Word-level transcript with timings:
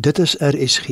Dit 0.00 0.18
is 0.18 0.32
RSG. 0.38 0.86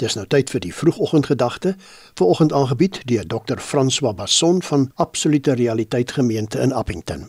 Dis 0.00 0.14
nou 0.16 0.22
tyd 0.32 0.48
vir 0.48 0.62
die 0.64 0.72
vroegoggendgedagte, 0.72 1.74
vanoggend 2.16 2.54
aangebied 2.56 3.00
deur 3.04 3.26
Dr. 3.28 3.58
François 3.60 4.14
Basson 4.16 4.62
van 4.64 4.86
Absolute 4.94 5.52
Realiteit 5.58 6.12
Gemeente 6.16 6.60
in 6.64 6.72
Appington. 6.72 7.26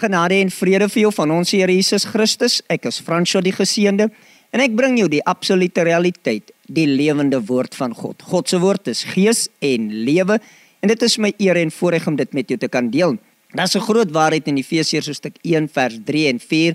Genade 0.00 0.40
en 0.42 0.50
vrede 0.50 0.88
vir 0.90 1.04
jou 1.04 1.12
van 1.14 1.30
ons 1.30 1.52
Here 1.54 1.70
Jesus 1.70 2.08
Christus. 2.10 2.56
Ek 2.66 2.88
is 2.90 2.98
François 2.98 3.44
die 3.46 3.54
geseënde 3.54 4.08
en 4.50 4.64
ek 4.64 4.74
bring 4.74 4.98
jou 4.98 5.06
die 5.12 5.22
absolute 5.22 5.84
realiteit, 5.86 6.50
die 6.66 6.88
lewende 6.90 7.38
woord 7.46 7.78
van 7.78 7.94
God. 7.94 8.24
God 8.26 8.50
se 8.50 8.58
woord 8.58 8.90
is 8.90 9.04
gees 9.12 9.44
en 9.60 9.86
lewe 10.08 10.40
en 10.82 10.90
dit 10.90 11.06
is 11.06 11.18
my 11.18 11.30
eer 11.38 11.60
en 11.62 11.70
voorreg 11.70 12.08
om 12.10 12.18
dit 12.18 12.34
met 12.34 12.50
jou 12.50 12.58
te 12.58 12.72
kan 12.72 12.90
deel. 12.90 13.20
Daar's 13.54 13.76
'n 13.76 13.86
groot 13.86 14.10
waarheid 14.10 14.48
in 14.48 14.56
Efesiërs 14.56 15.06
hoofstuk 15.06 15.38
1 15.42 15.68
vers 15.68 15.98
3 16.04 16.26
en 16.26 16.40
4 16.40 16.74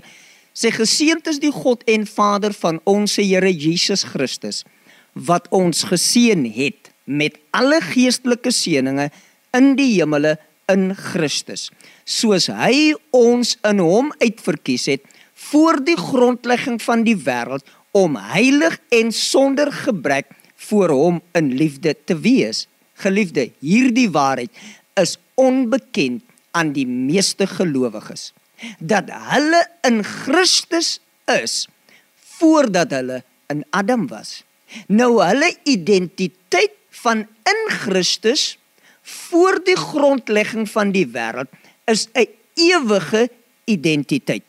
Sê 0.58 0.72
geseënd 0.74 1.28
is 1.30 1.38
die 1.38 1.52
God 1.54 1.84
en 1.86 2.02
Vader 2.08 2.54
van 2.56 2.80
ons 2.88 3.12
Here 3.20 3.50
Jesus 3.52 4.02
Christus 4.10 4.64
wat 5.28 5.46
ons 5.54 5.84
geseën 5.86 6.42
het 6.54 6.90
met 7.06 7.36
alle 7.54 7.78
geestelike 7.82 8.50
seënings 8.54 9.14
in 9.54 9.68
die 9.78 9.92
hemele 9.92 10.34
in 10.72 10.90
Christus 10.98 11.68
soos 12.02 12.48
hy 12.50 12.96
ons 13.14 13.54
in 13.70 13.82
hom 13.84 14.10
uitverkies 14.18 14.88
het 14.90 15.06
voor 15.48 15.78
die 15.86 15.96
grondlegging 16.00 16.80
van 16.82 17.06
die 17.06 17.16
wêreld 17.28 17.62
om 17.94 18.18
heilig 18.32 18.80
en 18.98 19.14
sonder 19.14 19.70
gebrek 19.84 20.34
voor 20.68 20.90
hom 20.90 21.20
in 21.38 21.52
liefde 21.54 21.94
te 22.04 22.16
wees. 22.18 22.66
Geliefde 22.98 23.46
hierdie 23.62 24.08
waarheid 24.10 24.50
is 24.98 25.14
onbekend 25.38 26.24
aan 26.50 26.74
die 26.74 26.86
meeste 26.86 27.46
gelowiges 27.46 28.32
dat 28.78 29.10
hulle 29.10 29.62
in 29.86 30.02
Christus 30.04 30.98
is 31.24 31.66
voordat 32.38 32.90
hulle 32.90 33.22
in 33.46 33.64
Adam 33.70 34.06
was. 34.10 34.42
Nou 34.86 35.18
hulle 35.22 35.50
identiteit 35.64 36.74
van 37.02 37.26
in 37.48 37.62
Christus 37.68 38.58
voor 39.02 39.60
die 39.64 39.76
grondlegging 39.76 40.68
van 40.70 40.92
die 40.92 41.06
wêreld 41.06 41.48
is 41.84 42.08
'n 42.12 42.28
ewige 42.54 43.30
identiteit. 43.64 44.44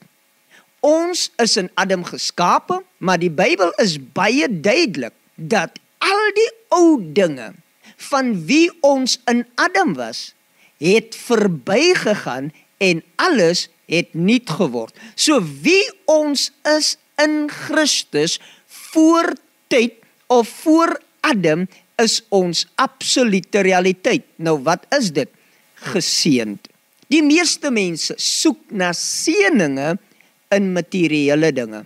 Ons 0.80 1.32
is 1.36 1.58
in 1.58 1.70
Adam 1.74 2.04
geskape, 2.04 2.84
maar 2.98 3.20
die 3.20 3.32
Bybel 3.32 3.72
is 3.72 3.98
baie 4.14 4.48
duidelik 4.62 5.14
dat 5.36 5.80
al 5.98 6.32
die 6.36 6.52
ou 6.68 7.00
dinge 7.14 7.54
van 7.96 8.46
wie 8.46 8.72
ons 8.82 9.20
in 9.26 9.46
Adam 9.56 9.94
was, 9.94 10.34
het 10.78 11.16
verbygegaan 11.16 12.52
en 12.78 13.04
alles 13.16 13.68
het 13.90 14.14
nuut 14.14 14.50
geword. 14.50 14.96
So 15.16 15.42
wie 15.64 15.84
ons 16.10 16.50
is 16.78 16.96
in 17.22 17.50
Christus 17.52 18.40
voor 18.66 19.34
tyd 19.68 20.00
of 20.30 20.48
voor 20.64 21.00
Adam 21.26 21.68
is 22.00 22.22
ons 22.30 22.66
absolute 22.80 23.66
realiteit. 23.66 24.26
Nou 24.38 24.60
wat 24.64 24.86
is 24.96 25.12
dit? 25.14 25.30
Geseënd. 25.90 26.70
Die 27.10 27.24
meeste 27.26 27.72
mense 27.74 28.16
soek 28.22 28.70
na 28.70 28.92
seëninge 28.96 29.96
in 30.54 30.74
materiële 30.76 31.50
dinge. 31.56 31.86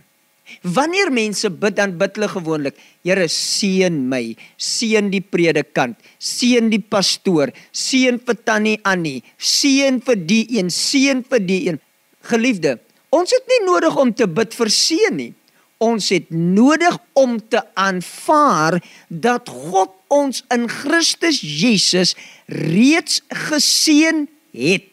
Wanneer 0.61 1.09
mense 1.11 1.49
bid 1.49 1.77
dan 1.79 1.95
bid 1.97 2.17
hulle 2.17 2.29
gewoonlik: 2.29 2.75
Here 3.03 3.25
seën 3.31 3.95
my, 4.09 4.35
seën 4.59 5.09
die 5.11 5.23
predikant, 5.23 5.95
seën 6.19 6.69
die 6.71 6.81
pastoor, 6.81 7.53
seën 7.71 8.19
vir 8.19 8.37
tannie 8.43 8.77
Annie, 8.83 9.23
seën 9.37 10.01
vir 10.03 10.19
die 10.19 10.43
een, 10.59 10.69
seën 10.69 11.23
vir 11.29 11.43
die 11.47 11.61
een. 11.69 11.79
Geliefde, 12.29 12.77
ons 13.13 13.31
het 13.35 13.49
nie 13.51 13.63
nodig 13.67 13.95
om 13.99 14.13
te 14.15 14.27
bid 14.27 14.55
vir 14.55 14.71
seën 14.71 15.17
nie. 15.17 15.31
Ons 15.83 16.07
het 16.13 16.29
nodig 16.31 16.95
om 17.19 17.35
te 17.51 17.59
aanvaar 17.75 18.79
dat 19.09 19.49
God 19.51 19.91
ons 20.13 20.43
in 20.53 20.69
Christus 20.71 21.41
Jesus 21.41 22.13
reeds 22.47 23.19
geseën 23.49 24.23
het. 24.55 24.87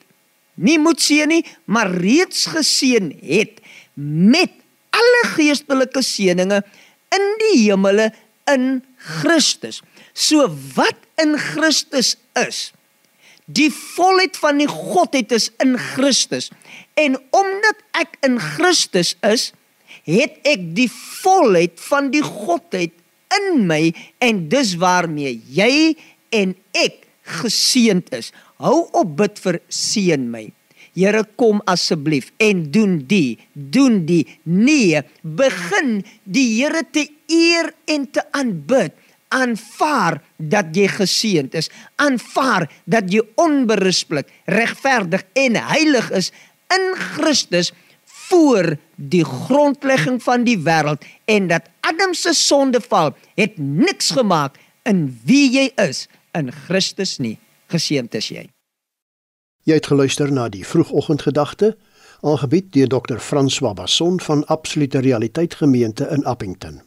Nie 0.60 0.78
moet 0.82 1.00
seën 1.00 1.30
nie, 1.30 1.44
maar 1.64 1.92
reeds 2.02 2.48
geseën 2.50 3.12
het 3.22 3.60
met 3.94 4.52
alle 4.96 5.22
geestelike 5.36 6.02
seënings 6.04 6.66
in 7.14 7.26
die 7.44 7.54
hemele 7.62 8.10
in 8.50 8.82
Christus. 9.20 9.80
So 10.12 10.48
wat 10.74 10.98
in 11.22 11.36
Christus 11.38 12.16
is, 12.38 12.70
die 13.56 13.70
volheid 13.72 14.36
van 14.38 14.60
die 14.60 14.68
Godheid 14.70 15.32
is 15.32 15.50
in 15.62 15.76
Christus. 15.78 16.50
En 16.98 17.16
omdat 17.34 17.82
ek 17.98 18.16
in 18.26 18.38
Christus 18.38 19.14
is, 19.26 19.50
het 20.08 20.38
ek 20.48 20.70
die 20.76 20.88
volheid 20.90 21.76
van 21.88 22.10
die 22.14 22.24
Godheid 22.24 22.94
in 23.40 23.66
my 23.70 23.90
en 24.22 24.46
dis 24.52 24.74
waarmee 24.80 25.36
jy 25.54 25.96
en 26.34 26.54
ek 26.76 27.04
geseënd 27.40 28.10
is. 28.16 28.32
Hou 28.60 28.88
op 28.96 29.14
bid 29.20 29.38
vir 29.42 29.60
seën 29.72 30.24
my. 30.30 30.48
Here 30.96 31.22
kom 31.38 31.60
asseblief 31.70 32.32
en 32.42 32.64
doen 32.74 32.98
die, 33.08 33.38
doen 33.54 34.02
die. 34.08 34.24
Nee, 34.42 35.04
begin 35.22 36.00
die 36.24 36.48
Here 36.58 36.82
te 36.82 37.06
eer 37.30 37.70
en 37.86 38.08
te 38.10 38.24
aanbid. 38.36 38.96
Aanvaar 39.30 40.20
dat 40.36 40.74
jy 40.74 40.88
geseënd 40.90 41.54
is. 41.54 41.70
Aanvaar 42.02 42.66
dat 42.84 43.12
jy 43.12 43.22
onberispelik, 43.38 44.30
regverdig 44.50 45.26
en 45.38 45.58
heilig 45.70 46.10
is 46.10 46.32
in 46.74 46.90
Christus 47.14 47.72
voor 48.30 48.76
die 48.94 49.24
grondlegging 49.24 50.20
van 50.22 50.44
die 50.46 50.58
wêreld 50.58 51.06
en 51.30 51.48
dat 51.50 51.70
Adam 51.86 52.14
se 52.14 52.34
sondeval 52.34 53.14
het 53.34 53.58
niks 53.58 54.10
gemaak 54.14 54.58
in 54.86 55.06
wie 55.26 55.46
jy 55.50 55.70
is 55.82 56.06
in 56.38 56.52
Christus 56.66 57.18
nie. 57.18 57.38
Geseënd 57.70 58.14
is 58.18 58.30
jy. 58.30 58.44
Jy 59.68 59.78
het 59.78 59.90
geluister 59.90 60.30
na 60.32 60.48
die 60.50 60.64
vroegoggendgedagte, 60.66 61.74
aangebied 62.26 62.72
deur 62.74 62.88
Dr. 62.90 63.18
François 63.22 63.74
Basson 63.74 64.20
van 64.20 64.44
Absolute 64.46 64.98
Realiteit 65.04 65.54
Gemeente 65.54 66.08
in 66.10 66.24
Appington. 66.24 66.80